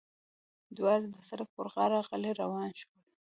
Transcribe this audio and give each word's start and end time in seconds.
دواړه 0.77 1.07
د 1.13 1.17
سړک 1.29 1.49
پر 1.55 1.67
غاړه 1.73 1.99
غلي 2.07 2.31
روان 2.41 2.69
شول. 2.79 2.99